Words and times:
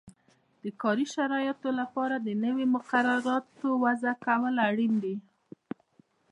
د 0.63 0.65
کاري 0.81 1.05
شرایطو 1.15 1.69
لپاره 1.79 2.15
نویو 2.43 2.71
مقرراتو 2.75 3.67
وضعه 3.83 4.15
کول 4.25 4.55
اړین 4.67 4.93
دي. 5.03 5.15